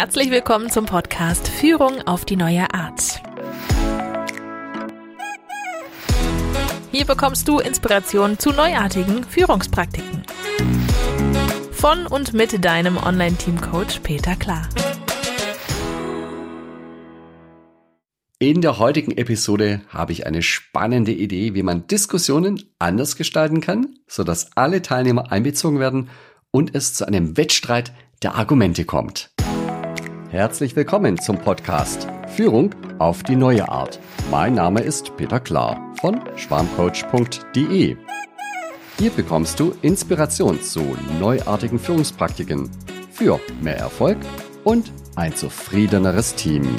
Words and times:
Herzlich 0.00 0.30
willkommen 0.30 0.70
zum 0.70 0.86
Podcast 0.86 1.48
Führung 1.48 2.02
auf 2.02 2.24
die 2.24 2.36
neue 2.36 2.72
Art. 2.72 3.20
Hier 6.92 7.04
bekommst 7.04 7.48
du 7.48 7.58
Inspiration 7.58 8.38
zu 8.38 8.52
neuartigen 8.52 9.24
Führungspraktiken. 9.24 10.22
Von 11.72 12.06
und 12.06 12.32
mit 12.32 12.64
deinem 12.64 12.96
Online-Team-Coach 12.96 13.98
Peter 14.04 14.36
Klar. 14.36 14.68
In 18.38 18.60
der 18.60 18.78
heutigen 18.78 19.18
Episode 19.18 19.80
habe 19.88 20.12
ich 20.12 20.28
eine 20.28 20.42
spannende 20.42 21.10
Idee, 21.10 21.54
wie 21.54 21.64
man 21.64 21.88
Diskussionen 21.88 22.62
anders 22.78 23.16
gestalten 23.16 23.60
kann, 23.60 23.96
sodass 24.06 24.50
alle 24.54 24.80
Teilnehmer 24.80 25.32
einbezogen 25.32 25.80
werden 25.80 26.08
und 26.52 26.76
es 26.76 26.94
zu 26.94 27.04
einem 27.04 27.36
Wettstreit 27.36 27.92
der 28.22 28.36
Argumente 28.36 28.84
kommt. 28.84 29.32
Herzlich 30.30 30.76
willkommen 30.76 31.18
zum 31.18 31.38
Podcast 31.38 32.06
Führung 32.36 32.74
auf 32.98 33.22
die 33.22 33.34
neue 33.34 33.66
Art. 33.66 33.98
Mein 34.30 34.56
Name 34.56 34.80
ist 34.82 35.16
Peter 35.16 35.40
Klar 35.40 35.94
von 36.02 36.20
schwarmcoach.de. 36.36 37.96
Hier 38.98 39.10
bekommst 39.10 39.58
du 39.58 39.74
Inspiration 39.80 40.60
zu 40.60 40.82
neuartigen 41.18 41.78
Führungspraktiken 41.78 42.68
für 43.10 43.40
mehr 43.62 43.78
Erfolg 43.78 44.18
und 44.64 44.92
ein 45.16 45.34
zufriedeneres 45.34 46.34
Team. 46.34 46.76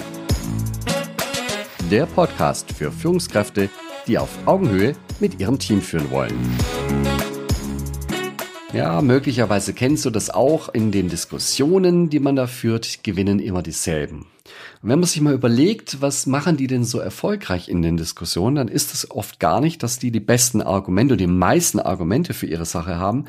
Der 1.89 2.05
Podcast 2.05 2.71
für 2.71 2.91
Führungskräfte, 2.91 3.67
die 4.05 4.19
auf 4.19 4.29
Augenhöhe 4.45 4.95
mit 5.19 5.39
ihrem 5.39 5.57
Team 5.57 5.81
führen 5.81 6.11
wollen. 6.11 6.37
Ja, 8.71 9.01
möglicherweise 9.01 9.73
kennst 9.73 10.05
du 10.05 10.11
das 10.11 10.29
auch. 10.29 10.69
In 10.69 10.91
den 10.91 11.09
Diskussionen, 11.09 12.11
die 12.11 12.19
man 12.19 12.35
da 12.35 12.45
führt, 12.45 13.03
gewinnen 13.03 13.39
immer 13.39 13.63
dieselben. 13.63 14.27
Und 14.81 14.89
wenn 14.89 14.99
man 14.99 15.07
sich 15.07 15.21
mal 15.21 15.33
überlegt, 15.33 16.01
was 16.01 16.27
machen 16.27 16.55
die 16.55 16.67
denn 16.67 16.83
so 16.83 16.99
erfolgreich 16.99 17.67
in 17.67 17.81
den 17.81 17.97
Diskussionen, 17.97 18.55
dann 18.55 18.67
ist 18.67 18.93
es 18.93 19.09
oft 19.09 19.39
gar 19.39 19.59
nicht, 19.59 19.81
dass 19.81 19.97
die 19.97 20.11
die 20.11 20.19
besten 20.19 20.61
Argumente 20.61 21.15
und 21.15 21.21
die 21.21 21.27
meisten 21.27 21.79
Argumente 21.79 22.35
für 22.35 22.45
ihre 22.45 22.65
Sache 22.65 22.97
haben, 22.97 23.25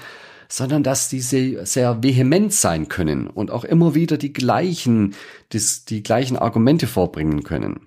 sondern 0.48 0.82
dass 0.82 1.08
die 1.08 1.20
sehr, 1.20 1.64
sehr 1.64 2.02
vehement 2.02 2.52
sein 2.52 2.88
können 2.88 3.26
und 3.26 3.50
auch 3.50 3.64
immer 3.64 3.94
wieder 3.94 4.18
die 4.18 4.34
gleichen, 4.34 5.14
die, 5.54 5.62
die 5.88 6.02
gleichen 6.02 6.36
Argumente 6.36 6.86
vorbringen 6.86 7.44
können. 7.44 7.86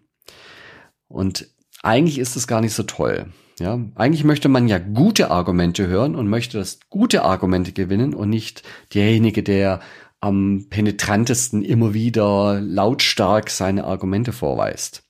Und 1.08 1.53
eigentlich 1.84 2.18
ist 2.18 2.36
es 2.36 2.48
gar 2.48 2.62
nicht 2.62 2.74
so 2.74 2.84
toll. 2.84 3.28
Ja, 3.60 3.80
eigentlich 3.94 4.24
möchte 4.24 4.50
man 4.50 4.68
ja 4.68 4.80
gute 4.80 5.30
Argumente 5.30 5.86
hören 5.86 6.16
und 6.16 6.28
möchte 6.28 6.58
das 6.58 6.80
gute 6.90 7.24
Argumente 7.24 7.72
gewinnen 7.72 8.16
und 8.16 8.30
nicht 8.30 8.64
derjenige, 8.96 9.44
der 9.44 9.80
am 10.20 10.68
penetrantesten 10.70 11.64
immer 11.64 11.94
wieder 11.94 12.60
lautstark 12.60 13.52
seine 13.52 13.84
Argumente 13.84 14.32
vorweist. 14.32 15.04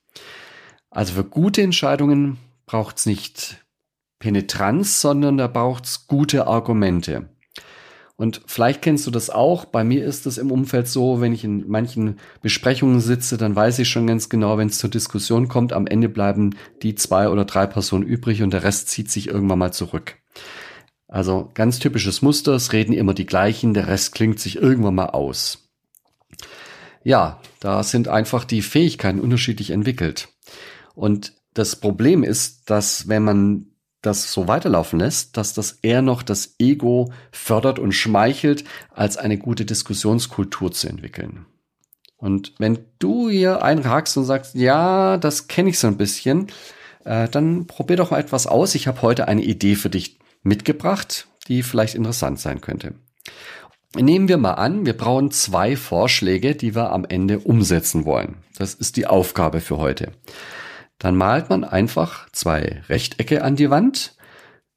Also 0.90 1.14
für 1.14 1.24
gute 1.24 1.62
Entscheidungen 1.62 2.38
braucht 2.66 2.98
es 2.98 3.06
nicht 3.06 3.64
Penetranz, 4.20 5.00
sondern 5.00 5.38
da 5.38 5.48
braucht 5.48 5.86
es 5.86 6.08
gute 6.08 6.48
Argumente. 6.48 7.30
Und 8.16 8.42
vielleicht 8.46 8.82
kennst 8.82 9.08
du 9.08 9.12
das 9.12 9.30
auch. 9.30 9.66
Bei 9.66 9.84
mir 9.84 10.06
ist 10.06 10.28
es 10.28 10.38
im 10.38 10.52
Umfeld 10.52 10.88
so, 10.88 11.20
wenn 11.20 11.34
ich 11.34 11.44
in 11.44 11.68
manchen 11.68 12.20
Besprechungen 12.42 13.02
sitze, 13.02 13.38
dann 13.38 13.56
weiß 13.56 13.80
ich 13.80 13.90
schon 13.90 14.06
ganz 14.06 14.30
genau, 14.30 14.58
wenn 14.58 14.68
es 14.68 14.78
zur 14.78 14.90
Diskussion 14.90 15.48
kommt, 15.48 15.74
am 15.74 15.88
Ende 15.88 16.10
bleiben 16.10 16.56
die 16.84 16.94
zwei 16.96 17.28
oder 17.30 17.46
drei 17.46 17.66
Personen 17.66 18.06
übrig 18.06 18.44
und 18.44 18.54
der 18.54 18.64
Rest 18.64 18.90
zieht 18.90 19.10
sich 19.10 19.28
irgendwann 19.28 19.60
mal 19.60 19.74
zurück. 19.74 20.18
Also 21.08 21.52
ganz 21.54 21.80
typisches 21.80 22.22
Muster, 22.22 22.54
es 22.54 22.72
reden 22.72 22.94
immer 22.94 23.14
die 23.14 23.26
gleichen, 23.26 23.74
der 23.74 23.88
Rest 23.88 24.14
klingt 24.14 24.40
sich 24.40 24.58
irgendwann 24.58 24.96
mal 24.96 25.10
aus. 25.10 25.70
Ja, 27.04 27.42
da 27.60 27.84
sind 27.84 28.08
einfach 28.08 28.46
die 28.46 28.62
Fähigkeiten 28.62 29.20
unterschiedlich 29.20 29.72
entwickelt. 29.72 30.30
Und 30.96 31.34
das 31.54 31.76
Problem 31.76 32.24
ist, 32.24 32.70
dass 32.70 33.08
wenn 33.08 33.24
man 33.24 33.73
das 34.04 34.32
so 34.32 34.48
weiterlaufen 34.48 35.00
lässt, 35.00 35.38
dass 35.38 35.54
das 35.54 35.80
eher 35.82 36.04
noch 36.04 36.22
das 36.22 36.56
Ego 36.60 37.12
fördert 37.32 37.80
und 37.80 37.94
schmeichelt, 37.94 38.66
als 38.94 39.18
eine 39.18 39.40
gute 39.40 39.66
Diskussionskultur 39.66 40.72
zu 40.72 40.88
entwickeln. 40.88 41.48
Und 42.18 42.54
wenn 42.60 42.80
du 43.00 43.30
hier 43.30 43.64
einhakst 43.64 44.16
und 44.18 44.26
sagst, 44.26 44.56
ja, 44.56 45.18
das 45.18 45.48
kenne 45.48 45.72
ich 45.72 45.80
so 45.80 45.88
ein 45.88 45.98
bisschen, 45.98 46.48
äh, 47.06 47.28
dann 47.28 47.66
probier 47.66 47.98
doch 47.98 48.12
mal 48.12 48.20
etwas 48.20 48.46
aus. 48.46 48.76
Ich 48.76 48.88
habe 48.88 49.02
heute 49.02 49.28
eine 49.28 49.44
Idee 49.44 49.76
für 49.76 49.90
dich 49.90 50.20
mitgebracht, 50.44 51.28
die 51.48 51.64
vielleicht 51.64 51.96
interessant 51.96 52.40
sein 52.40 52.62
könnte. 52.62 52.94
Nehmen 53.96 54.28
wir 54.28 54.38
mal 54.38 54.54
an, 54.54 54.86
wir 54.86 54.98
brauchen 54.98 55.32
zwei 55.32 55.76
Vorschläge, 55.76 56.56
die 56.56 56.76
wir 56.76 56.92
am 56.92 57.06
Ende 57.06 57.40
umsetzen 57.40 58.06
wollen. 58.06 58.38
Das 58.58 58.74
ist 58.74 58.98
die 58.98 59.06
Aufgabe 59.06 59.62
für 59.62 59.78
heute. 59.78 60.12
Dann 61.04 61.18
malt 61.18 61.50
man 61.50 61.66
einfach 61.66 62.30
zwei 62.32 62.82
Rechtecke 62.88 63.44
an 63.44 63.58
die 63.58 63.70
Wand, 63.70 64.16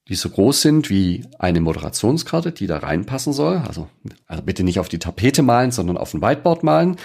die 0.09 0.17
so 0.17 0.29
groß 0.29 0.61
sind 0.61 0.91
wie 0.91 1.25
eine 1.39 1.61
Moderationskarte, 1.61 2.51
die 2.51 2.67
da 2.67 2.79
reinpassen 2.79 3.33
soll. 3.33 3.59
Also, 3.59 3.89
also 4.27 4.43
bitte 4.43 4.65
nicht 4.65 4.81
auf 4.81 4.89
die 4.89 4.99
Tapete 4.99 5.43
malen, 5.43 5.71
sondern 5.71 5.97
auf 5.97 6.15
ein 6.15 6.23
Whiteboard 6.23 6.65
malen. 6.65 6.97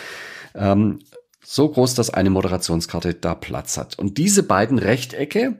Ähm, 0.55 0.99
so 1.43 1.69
groß, 1.69 1.93
dass 1.93 2.09
eine 2.09 2.31
Moderationskarte 2.31 3.13
da 3.13 3.35
Platz 3.35 3.77
hat. 3.77 3.99
Und 3.99 4.17
diese 4.17 4.41
beiden 4.41 4.79
Rechtecke, 4.79 5.59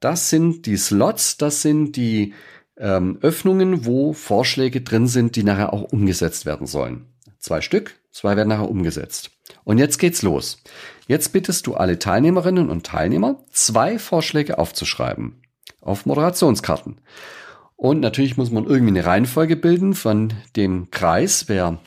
das 0.00 0.30
sind 0.30 0.64
die 0.64 0.78
Slots, 0.78 1.36
das 1.36 1.60
sind 1.60 1.96
die 1.96 2.32
ähm, 2.78 3.18
Öffnungen, 3.20 3.84
wo 3.84 4.14
Vorschläge 4.14 4.80
drin 4.80 5.06
sind, 5.06 5.36
die 5.36 5.44
nachher 5.44 5.74
auch 5.74 5.82
umgesetzt 5.82 6.46
werden 6.46 6.66
sollen. 6.66 7.12
Zwei 7.38 7.60
Stück, 7.60 7.94
zwei 8.10 8.36
werden 8.36 8.48
nachher 8.48 8.70
umgesetzt. 8.70 9.32
Und 9.64 9.78
jetzt 9.78 9.98
geht's 9.98 10.22
los. 10.22 10.62
Jetzt 11.06 11.32
bittest 11.32 11.66
du 11.66 11.74
alle 11.74 11.98
Teilnehmerinnen 11.98 12.70
und 12.70 12.86
Teilnehmer, 12.86 13.36
zwei 13.50 13.98
Vorschläge 13.98 14.58
aufzuschreiben. 14.58 15.42
Auf 15.80 16.06
Moderationskarten. 16.06 17.00
Und 17.76 18.00
natürlich 18.00 18.36
muss 18.36 18.50
man 18.50 18.64
irgendwie 18.64 18.98
eine 18.98 19.06
Reihenfolge 19.06 19.56
bilden 19.56 19.94
von 19.94 20.32
dem 20.54 20.90
Kreis, 20.90 21.48
wer, 21.48 21.78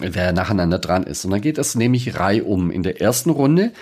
wer 0.00 0.32
nacheinander 0.32 0.78
dran 0.78 1.02
ist. 1.02 1.24
Und 1.24 1.32
dann 1.32 1.42
geht 1.42 1.58
es 1.58 1.74
nämlich 1.74 2.18
reihum. 2.18 2.70
In 2.70 2.82
der 2.82 3.00
ersten 3.00 3.30
Runde 3.30 3.72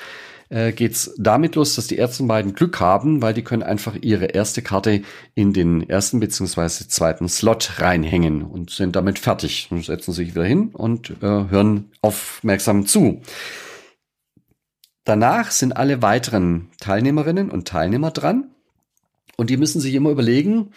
äh, 0.49 0.73
geht's 0.73 1.13
damit 1.19 1.57
los, 1.57 1.75
dass 1.75 1.87
die 1.87 1.99
ersten 1.99 2.29
beiden 2.29 2.55
Glück 2.55 2.81
haben, 2.81 3.23
weil 3.23 3.35
die 3.35 3.43
können 3.43 3.63
einfach 3.63 3.97
ihre 4.01 4.27
erste 4.27 4.63
Karte 4.63 5.03
in 5.35 5.53
den 5.53 5.89
ersten 5.89 6.21
beziehungsweise 6.21 6.89
zweiten 6.89 7.29
Slot 7.29 7.81
reinhängen 7.81 8.43
und 8.43 8.71
sind 8.71 8.97
damit 8.97 9.19
fertig 9.19 9.69
und 9.71 9.85
setzen 9.85 10.13
sich 10.13 10.29
wieder 10.29 10.45
hin 10.45 10.71
und 10.73 11.11
äh, 11.23 11.49
hören 11.51 11.91
aufmerksam 12.01 12.87
zu. 12.87 13.23
Danach 15.05 15.51
sind 15.53 15.77
alle 15.77 16.03
weiteren 16.03 16.71
Teilnehmerinnen 16.81 17.51
und 17.51 17.69
Teilnehmer 17.69 18.11
dran 18.11 18.51
und 19.37 19.51
die 19.51 19.57
müssen 19.57 19.81
sich 19.81 19.95
immer 19.95 20.11
überlegen, 20.11 20.73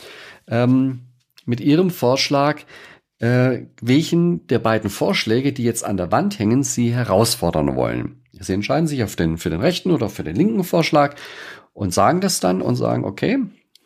ähm, 0.48 1.02
mit 1.46 1.62
ihrem 1.62 1.90
Vorschlag, 1.90 2.62
äh, 3.20 3.64
welchen 3.82 4.48
der 4.48 4.60
beiden 4.60 4.90
Vorschläge, 4.90 5.52
die 5.52 5.64
jetzt 5.64 5.84
an 5.84 5.98
der 5.98 6.12
Wand 6.12 6.40
hängen, 6.40 6.64
sie 6.64 6.94
herausfordern 6.94 7.76
wollen. 7.76 8.22
Sie 8.40 8.54
entscheiden 8.54 8.88
sich 8.88 9.04
auf 9.04 9.16
den, 9.16 9.38
für 9.38 9.50
den 9.50 9.62
rechten 9.62 9.92
oder 9.92 10.10
für 10.10 10.24
den 10.24 10.36
linken 10.36 10.64
Vorschlag 10.64 11.16
und 11.74 11.94
sagen 11.94 12.22
das 12.22 12.40
dann 12.40 12.62
und 12.62 12.76
sagen, 12.76 13.04
okay, 13.04 13.40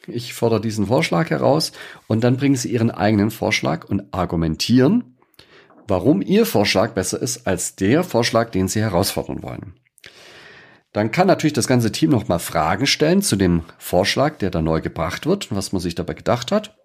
ich 0.07 0.33
fordere 0.33 0.61
diesen 0.61 0.87
Vorschlag 0.87 1.29
heraus 1.29 1.71
und 2.07 2.23
dann 2.23 2.37
bringen 2.37 2.55
sie 2.55 2.71
ihren 2.71 2.91
eigenen 2.91 3.31
Vorschlag 3.31 3.85
und 3.87 4.13
argumentieren, 4.13 5.17
warum 5.87 6.21
ihr 6.21 6.45
Vorschlag 6.45 6.91
besser 6.91 7.21
ist 7.21 7.47
als 7.47 7.75
der 7.75 8.03
Vorschlag, 8.03 8.51
den 8.51 8.67
sie 8.67 8.81
herausfordern 8.81 9.43
wollen. 9.43 9.73
Dann 10.91 11.11
kann 11.11 11.27
natürlich 11.27 11.53
das 11.53 11.67
ganze 11.67 11.91
Team 11.91 12.11
nochmal 12.11 12.39
Fragen 12.39 12.85
stellen 12.85 13.21
zu 13.21 13.35
dem 13.35 13.63
Vorschlag, 13.79 14.37
der 14.37 14.51
da 14.51 14.61
neu 14.61 14.79
gebracht 14.79 15.25
wird, 15.25 15.53
was 15.53 15.71
man 15.71 15.81
sich 15.81 15.95
dabei 15.95 16.13
gedacht 16.13 16.51
hat. 16.51 16.75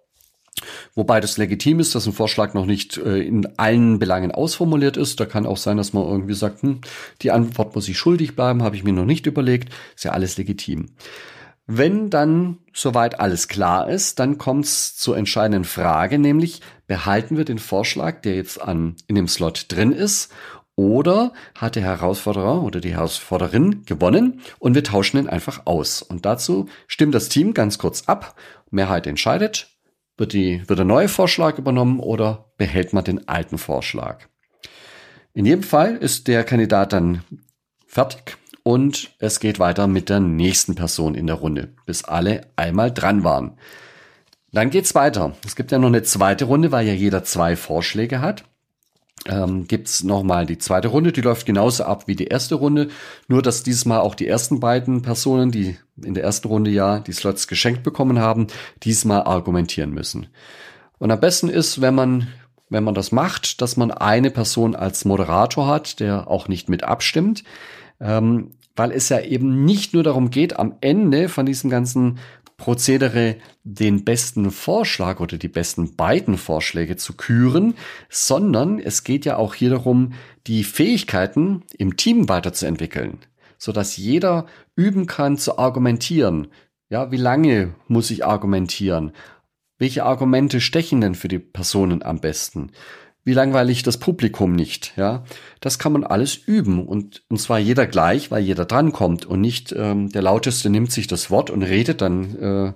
Wobei 0.95 1.19
das 1.19 1.37
legitim 1.37 1.79
ist, 1.79 1.95
dass 1.95 2.05
ein 2.05 2.13
Vorschlag 2.13 2.53
noch 2.53 2.65
nicht 2.65 2.97
äh, 2.97 3.19
in 3.19 3.47
allen 3.57 3.99
Belangen 3.99 4.31
ausformuliert 4.31 4.97
ist. 4.97 5.19
Da 5.19 5.25
kann 5.25 5.45
auch 5.45 5.57
sein, 5.57 5.77
dass 5.77 5.93
man 5.93 6.03
irgendwie 6.03 6.33
sagt, 6.33 6.61
hm, 6.61 6.81
die 7.21 7.31
Antwort 7.31 7.75
muss 7.75 7.87
ich 7.87 7.97
schuldig 7.97 8.35
bleiben, 8.35 8.63
habe 8.63 8.75
ich 8.75 8.83
mir 8.83 8.93
noch 8.93 9.05
nicht 9.05 9.25
überlegt. 9.25 9.73
Ist 9.95 10.05
ja 10.05 10.11
alles 10.11 10.37
legitim. 10.37 10.87
Wenn 11.71 12.09
dann 12.09 12.57
soweit 12.73 13.19
alles 13.19 13.47
klar 13.47 13.87
ist, 13.89 14.17
dann 14.17 14.39
kommt 14.39 14.65
es 14.65 14.95
zur 14.97 15.15
entscheidenden 15.17 15.65
Frage, 15.65 16.17
nämlich 16.17 16.61
behalten 16.87 17.37
wir 17.37 17.45
den 17.45 17.59
Vorschlag, 17.59 18.21
der 18.21 18.35
jetzt 18.35 18.59
an, 18.59 18.95
in 19.05 19.13
dem 19.13 19.27
Slot 19.27 19.67
drin 19.69 19.91
ist, 19.91 20.33
oder 20.75 21.33
hat 21.55 21.75
der 21.75 21.83
Herausforderer 21.83 22.63
oder 22.63 22.79
die 22.79 22.93
Herausforderin 22.93 23.83
gewonnen 23.85 24.41
und 24.59 24.75
wir 24.75 24.83
tauschen 24.83 25.17
ihn 25.17 25.27
einfach 25.27 25.65
aus. 25.65 26.01
Und 26.01 26.25
dazu 26.25 26.67
stimmt 26.87 27.13
das 27.13 27.29
Team 27.29 27.53
ganz 27.53 27.77
kurz 27.77 28.03
ab. 28.07 28.35
Mehrheit 28.71 29.05
entscheidet 29.05 29.67
wird, 30.19 30.33
die, 30.33 30.67
wird 30.67 30.79
der 30.79 30.85
neue 30.85 31.07
Vorschlag 31.07 31.57
übernommen 31.57 31.99
oder 31.99 32.51
behält 32.57 32.93
man 32.93 33.03
den 33.03 33.27
alten 33.27 33.57
Vorschlag? 33.57 34.25
In 35.33 35.45
jedem 35.45 35.63
Fall 35.63 35.95
ist 35.95 36.27
der 36.27 36.43
Kandidat 36.43 36.93
dann 36.93 37.23
fertig 37.87 38.37
und 38.63 39.11
es 39.19 39.39
geht 39.39 39.59
weiter 39.59 39.87
mit 39.87 40.09
der 40.09 40.19
nächsten 40.19 40.75
Person 40.75 41.15
in 41.15 41.27
der 41.27 41.37
Runde, 41.37 41.73
bis 41.85 42.03
alle 42.03 42.41
einmal 42.55 42.91
dran 42.91 43.23
waren. 43.23 43.57
Dann 44.51 44.69
geht's 44.69 44.95
weiter. 44.95 45.35
Es 45.45 45.55
gibt 45.55 45.71
ja 45.71 45.77
noch 45.77 45.87
eine 45.87 46.03
zweite 46.03 46.45
Runde, 46.45 46.71
weil 46.71 46.87
ja 46.87 46.93
jeder 46.93 47.23
zwei 47.23 47.55
Vorschläge 47.55 48.21
hat. 48.21 48.45
Ähm, 49.27 49.67
gibt's 49.67 50.03
nochmal 50.03 50.45
die 50.45 50.57
zweite 50.57 50.87
Runde, 50.87 51.11
die 51.11 51.21
läuft 51.21 51.45
genauso 51.45 51.83
ab 51.83 52.07
wie 52.07 52.15
die 52.15 52.27
erste 52.27 52.55
Runde, 52.55 52.89
nur 53.27 53.41
dass 53.41 53.63
dieses 53.63 53.85
Mal 53.85 53.99
auch 53.99 54.15
die 54.15 54.27
ersten 54.27 54.59
beiden 54.59 55.01
Personen, 55.01 55.51
die 55.51 55.77
in 56.01 56.13
der 56.13 56.23
ersten 56.23 56.47
Runde 56.47 56.71
ja 56.71 56.99
die 56.99 57.13
Slots 57.13 57.47
geschenkt 57.47 57.83
bekommen 57.83 58.19
haben, 58.19 58.47
diesmal 58.83 59.23
argumentieren 59.23 59.91
müssen. 59.91 60.27
Und 60.97 61.11
am 61.11 61.19
besten 61.19 61.49
ist, 61.49 61.81
wenn 61.81 61.95
man 61.95 62.27
wenn 62.69 62.83
man 62.83 62.93
das 62.93 63.11
macht, 63.11 63.61
dass 63.61 63.77
man 63.77 63.91
eine 63.91 64.29
Person 64.29 64.75
als 64.75 65.03
Moderator 65.03 65.67
hat, 65.67 65.99
der 65.99 66.27
auch 66.27 66.47
nicht 66.47 66.69
mit 66.69 66.83
abstimmt, 66.83 67.43
ähm, 67.99 68.51
weil 68.75 68.91
es 68.91 69.09
ja 69.09 69.19
eben 69.19 69.65
nicht 69.65 69.93
nur 69.93 70.03
darum 70.03 70.29
geht, 70.29 70.57
am 70.57 70.75
Ende 70.79 71.27
von 71.27 71.45
diesem 71.45 71.69
ganzen 71.69 72.19
Prozedere 72.59 73.37
den 73.63 74.05
besten 74.05 74.51
Vorschlag 74.51 75.19
oder 75.19 75.37
die 75.37 75.47
besten 75.47 75.95
beiden 75.95 76.37
Vorschläge 76.37 76.97
zu 76.97 77.13
küren, 77.17 77.73
sondern 78.09 78.77
es 78.77 79.03
geht 79.03 79.25
ja 79.25 79.37
auch 79.37 79.55
hier 79.55 79.71
darum, 79.71 80.13
die 80.45 80.63
Fähigkeiten 80.63 81.63
im 81.77 81.97
Team 81.97 82.29
weiterzuentwickeln, 82.29 83.17
so 83.57 83.71
dass 83.71 83.97
jeder 83.97 84.45
üben 84.75 85.07
kann 85.07 85.39
zu 85.39 85.57
argumentieren. 85.57 86.49
Ja, 86.89 87.11
wie 87.11 87.17
lange 87.17 87.73
muss 87.87 88.11
ich 88.11 88.25
argumentieren? 88.25 89.13
Welche 89.79 90.03
Argumente 90.03 90.61
stechen 90.61 91.01
denn 91.01 91.15
für 91.15 91.29
die 91.29 91.39
Personen 91.39 92.03
am 92.03 92.19
besten? 92.19 92.71
Wie 93.25 93.33
langweilig 93.33 93.83
das 93.83 93.97
Publikum 93.97 94.53
nicht, 94.53 94.93
ja? 94.95 95.23
Das 95.59 95.77
kann 95.77 95.91
man 95.91 96.03
alles 96.05 96.35
üben 96.35 96.85
und, 96.87 97.21
und 97.29 97.37
zwar 97.37 97.59
jeder 97.59 97.85
gleich, 97.85 98.31
weil 98.31 98.43
jeder 98.43 98.65
drankommt 98.65 99.25
und 99.25 99.41
nicht 99.41 99.73
ähm, 99.77 100.09
der 100.09 100.21
Lauteste 100.21 100.69
nimmt 100.69 100.91
sich 100.91 101.07
das 101.07 101.29
Wort 101.29 101.49
und 101.49 101.61
redet 101.61 102.01
dann 102.01 102.35
äh, 102.39 102.73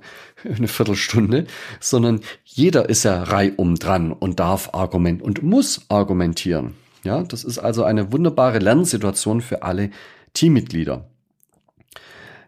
eine 0.50 0.68
Viertelstunde, 0.68 1.46
sondern 1.80 2.20
jeder 2.44 2.90
ist 2.90 3.04
ja 3.04 3.24
reihum 3.24 3.76
dran 3.76 4.12
und 4.12 4.40
darf 4.40 4.74
argument 4.74 5.22
und 5.22 5.44
muss 5.44 5.86
argumentieren. 5.90 6.76
Ja, 7.04 7.24
das 7.24 7.44
ist 7.44 7.60
also 7.60 7.84
eine 7.84 8.12
wunderbare 8.12 8.60
Lernsituation 8.60 9.42
für 9.42 9.64
alle 9.64 9.92
Teammitglieder. 10.34 11.10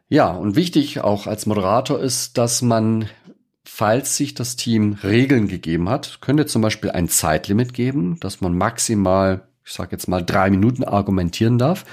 Ja, 0.08 0.32
und 0.32 0.56
wichtig 0.56 1.02
auch 1.02 1.28
als 1.28 1.46
Moderator 1.46 2.00
ist, 2.00 2.38
dass 2.38 2.62
man 2.62 3.08
falls 3.76 4.16
sich 4.16 4.34
das 4.34 4.56
Team 4.56 4.98
Regeln 5.04 5.50
gegeben 5.50 5.90
hat, 5.90 6.20
könnte 6.22 6.46
zum 6.46 6.62
Beispiel 6.62 6.92
ein 6.92 7.10
Zeitlimit 7.10 7.74
geben, 7.74 8.18
dass 8.22 8.40
man 8.40 8.58
maximal, 8.58 9.50
ich 9.66 9.74
sage 9.74 9.90
jetzt 9.92 10.08
mal, 10.08 10.24
drei 10.24 10.50
Minuten 10.50 10.86
argumentieren 10.86 11.58
darf. 11.58 11.84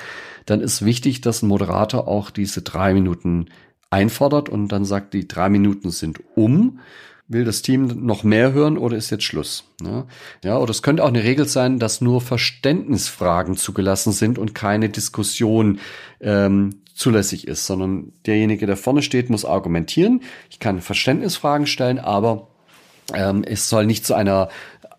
Dann 0.47 0.61
ist 0.61 0.85
wichtig, 0.85 1.23
dass 1.23 1.43
ein 1.43 1.49
Moderator 1.49 2.07
auch 2.07 2.31
diese 2.31 2.63
drei 2.63 2.95
Minuten 2.95 3.47
einfordert 3.91 4.49
und 4.49 4.69
dann 4.69 4.85
sagt, 4.85 5.13
die 5.13 5.27
drei 5.27 5.49
Minuten 5.49 5.91
sind 5.91 6.21
um. 6.37 6.79
Will 7.27 7.45
das 7.45 7.63
Team 7.63 8.07
noch 8.07 8.23
mehr 8.23 8.53
hören 8.53 8.79
oder 8.79 8.97
ist 8.97 9.11
jetzt 9.11 9.25
Schluss? 9.25 9.65
Ja, 9.83 10.07
ja 10.45 10.59
oder 10.59 10.71
es 10.71 10.83
könnte 10.83 11.03
auch 11.03 11.09
eine 11.09 11.25
Regel 11.25 11.49
sein, 11.49 11.81
dass 11.81 12.01
nur 12.01 12.21
Verständnisfragen 12.21 13.57
zugelassen 13.57 14.13
sind 14.13 14.39
und 14.39 14.55
keine 14.55 14.89
Diskussion 14.89 15.81
ähm, 16.21 16.83
zulässig 16.95 17.47
ist, 17.49 17.67
sondern 17.67 18.13
derjenige, 18.27 18.67
der 18.67 18.77
vorne 18.77 19.03
steht, 19.03 19.31
muss 19.31 19.45
argumentieren. 19.45 20.23
Ich 20.51 20.59
kann 20.59 20.81
Verständnisfragen 20.81 21.67
stellen, 21.67 21.99
aber 21.99 22.49
ähm, 23.15 23.45
es 23.45 23.69
soll 23.69 23.87
nicht 23.87 24.07
zu 24.07 24.15
einer 24.15 24.49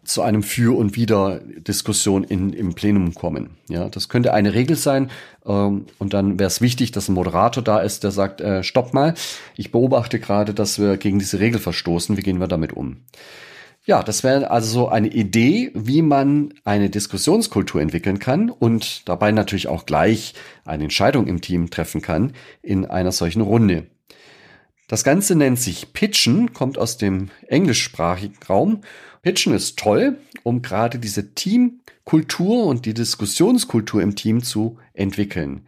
zu 0.04 0.22
einem 0.22 0.44
Für 0.44 0.78
und 0.78 0.96
Wider 0.96 1.40
Diskussion 1.40 2.24
in, 2.24 2.52
im 2.52 2.74
Plenum 2.74 3.14
kommen. 3.14 3.52
Ja, 3.70 3.88
das 3.88 4.10
könnte 4.10 4.34
eine 4.34 4.54
Regel 4.54 4.76
sein. 4.76 5.10
Ähm, 5.46 5.86
und 5.98 6.14
dann 6.14 6.40
wäre 6.40 6.48
es 6.48 6.62
wichtig, 6.62 6.92
dass 6.92 7.08
ein 7.08 7.14
Moderator 7.14 7.64
da 7.64 7.80
ist, 7.80 8.04
der 8.04 8.12
sagt, 8.12 8.42
äh, 8.42 8.64
stopp 8.64 8.94
mal, 8.94 9.14
ich 9.56 9.72
beobachte 9.72 10.20
gerade, 10.20 10.54
dass 10.54 10.78
wir 10.78 10.98
gegen 10.98 11.20
diese 11.20 11.40
Regel 11.40 11.60
verstoßen. 11.60 12.18
Wie 12.18 12.22
gehen 12.22 12.40
wir 12.40 12.48
damit 12.48 12.74
um? 12.74 12.98
Ja, 13.86 14.02
das 14.02 14.24
wäre 14.24 14.50
also 14.50 14.70
so 14.70 14.88
eine 14.88 15.10
Idee, 15.10 15.72
wie 15.74 16.02
man 16.02 16.54
eine 16.64 16.90
Diskussionskultur 16.90 17.82
entwickeln 17.82 18.18
kann 18.18 18.50
und 18.50 19.08
dabei 19.10 19.34
natürlich 19.34 19.68
auch 19.68 19.86
gleich 19.86 20.36
eine 20.64 20.84
Entscheidung 20.84 21.28
im 21.28 21.42
Team 21.42 21.70
treffen 21.70 22.02
kann 22.02 22.32
in 22.62 22.86
einer 22.86 23.12
solchen 23.12 23.42
Runde. 23.42 23.88
Das 24.88 25.04
Ganze 25.04 25.36
nennt 25.36 25.60
sich 25.60 25.92
Pitchen, 25.92 26.54
kommt 26.54 26.78
aus 26.78 26.98
dem 26.98 27.30
englischsprachigen 27.48 28.38
Raum. 28.48 28.82
Pitchen 29.22 29.54
ist 29.54 29.78
toll, 29.78 30.18
um 30.44 30.62
gerade 30.62 30.98
diese 30.98 31.34
Teamkultur 31.34 32.66
und 32.66 32.86
die 32.86 32.94
Diskussionskultur 32.94 34.02
im 34.02 34.16
Team 34.16 34.44
zu 34.44 34.78
entwickeln. 34.94 35.68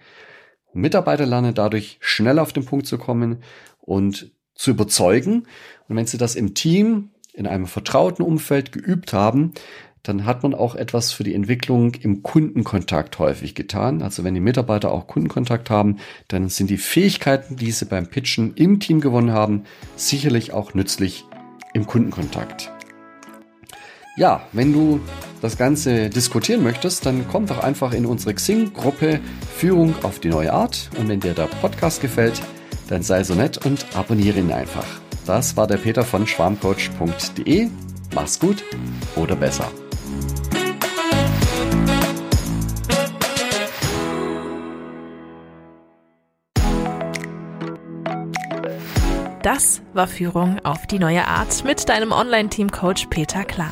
Mitarbeiter 0.73 1.25
lernen 1.25 1.53
dadurch 1.53 1.97
schnell 1.99 2.39
auf 2.39 2.53
den 2.53 2.63
Punkt 2.63 2.87
zu 2.87 2.97
kommen 2.97 3.43
und 3.81 4.31
zu 4.53 4.71
überzeugen. 4.71 5.47
Und 5.87 5.95
wenn 5.97 6.05
sie 6.05 6.17
das 6.17 6.35
im 6.35 6.53
Team 6.53 7.11
in 7.35 7.47
einem 7.47 7.67
vertrauten 7.67 8.23
Umfeld 8.23 8.71
geübt 8.71 9.13
haben, 9.13 9.53
dann 10.07 10.25
hat 10.25 10.43
man 10.43 10.53
auch 10.53 10.75
etwas 10.75 11.11
für 11.11 11.23
die 11.23 11.33
Entwicklung 11.33 11.93
im 11.95 12.21
Kundenkontakt 12.21 13.17
häufig 13.17 13.55
getan. 13.55 14.01
Also 14.01 14.23
wenn 14.23 14.35
die 14.35 14.39
Mitarbeiter 14.39 14.91
auch 14.91 15.07
Kundenkontakt 15.07 15.69
haben, 15.69 15.97
dann 16.27 16.49
sind 16.49 16.69
die 16.69 16.77
Fähigkeiten, 16.77 17.55
die 17.55 17.71
sie 17.71 17.85
beim 17.85 18.07
Pitchen 18.07 18.53
im 18.55 18.79
Team 18.79 19.01
gewonnen 19.01 19.31
haben, 19.31 19.63
sicherlich 19.95 20.53
auch 20.53 20.73
nützlich 20.73 21.25
im 21.73 21.87
Kundenkontakt. 21.87 22.71
Ja, 24.17 24.47
wenn 24.53 24.71
du 24.71 25.01
das 25.41 25.57
Ganze 25.57 26.09
diskutieren 26.09 26.63
möchtest, 26.63 27.05
dann 27.05 27.25
komm 27.29 27.47
doch 27.47 27.59
einfach 27.59 27.91
in 27.91 28.05
unsere 28.05 28.33
Xing-Gruppe 28.33 29.19
Führung 29.57 29.93
auf 30.03 30.19
die 30.19 30.29
neue 30.29 30.53
Art. 30.53 30.89
Und 30.97 31.09
wenn 31.09 31.19
dir 31.19 31.33
der 31.33 31.47
Podcast 31.47 31.99
gefällt, 31.99 32.41
dann 32.87 33.03
sei 33.03 33.23
so 33.23 33.33
nett 33.33 33.65
und 33.65 33.85
abonniere 33.93 34.39
ihn 34.39 34.53
einfach. 34.53 35.04
Das 35.25 35.57
war 35.57 35.67
der 35.67 35.77
Peter 35.77 36.03
von 36.03 36.27
schwarmcoach.de. 36.27 37.69
Mach's 38.13 38.39
gut 38.39 38.63
oder 39.15 39.35
besser. 39.35 39.71
Das 49.41 49.81
war 49.93 50.07
Führung 50.07 50.57
auf 50.63 50.87
die 50.87 50.97
neue 50.97 51.27
Art 51.27 51.63
mit 51.63 51.87
deinem 51.87 52.11
Online-Team-Coach 52.11 53.07
Peter 53.11 53.43
Klar. 53.43 53.71